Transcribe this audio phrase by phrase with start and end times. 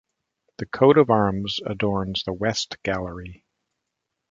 [0.57, 3.45] The Coat of Arms adorns the West Gallery.